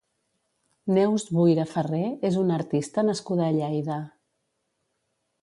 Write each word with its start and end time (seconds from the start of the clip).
Neus 0.95 1.25
Buira 1.39 1.65
Ferré 1.73 1.99
és 2.31 2.39
una 2.45 2.57
artista 2.63 3.05
nascuda 3.11 3.47
a 3.51 3.57
Lleida. 3.59 4.01